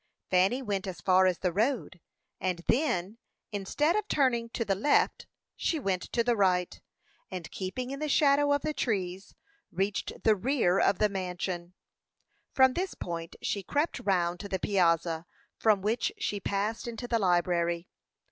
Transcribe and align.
Fanny 0.31 0.63
went 0.63 0.87
as 0.87 0.99
far 0.99 1.27
as 1.27 1.37
the 1.37 1.51
road, 1.53 2.01
and 2.39 2.63
then, 2.65 3.19
instead 3.51 3.95
of 3.95 4.07
turning 4.07 4.49
to 4.49 4.65
the 4.65 4.73
left, 4.73 5.27
she 5.55 5.77
went 5.79 6.01
to 6.11 6.23
the 6.23 6.35
right, 6.35 6.81
and 7.29 7.51
keeping 7.51 7.91
in 7.91 7.99
the 7.99 8.09
shadow 8.09 8.51
of 8.51 8.63
the 8.63 8.73
trees, 8.73 9.35
reached 9.71 10.23
the 10.23 10.35
rear 10.35 10.79
of 10.79 10.97
the 10.97 11.07
mansion. 11.07 11.75
From 12.51 12.73
this 12.73 12.95
point 12.95 13.35
she 13.43 13.61
crept 13.61 13.99
round 13.99 14.39
to 14.39 14.49
the 14.49 14.57
piazza, 14.57 15.27
from 15.59 15.83
which 15.83 16.11
she 16.17 16.39
passed 16.39 16.87
into 16.87 17.07
the 17.07 17.19
library. 17.19 17.87